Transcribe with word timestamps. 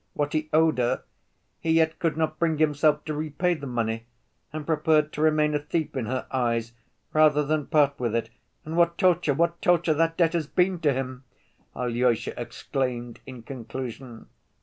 what 0.13 0.33
he 0.33 0.49
owed 0.51 0.79
her, 0.79 1.03
he 1.59 1.73
yet 1.73 1.99
could 1.99 2.17
not 2.17 2.39
bring 2.39 2.57
himself 2.57 3.05
to 3.05 3.13
repay 3.13 3.53
the 3.53 3.67
money 3.67 4.07
and 4.51 4.65
preferred 4.65 5.13
to 5.13 5.21
remain 5.21 5.53
a 5.53 5.59
thief 5.59 5.95
in 5.95 6.07
her 6.07 6.25
eyes 6.31 6.71
rather 7.13 7.45
than 7.45 7.67
part 7.67 7.99
with 7.99 8.15
it. 8.15 8.31
And 8.65 8.75
what 8.75 8.97
torture, 8.97 9.35
what 9.35 9.61
torture 9.61 9.93
that 9.93 10.17
debt 10.17 10.33
has 10.33 10.47
been 10.47 10.79
to 10.79 10.91
him!" 10.91 11.23
Alyosha 11.75 12.33
exclaimed 12.35 13.19
in 13.27 13.43
conclusion. 13.43 14.25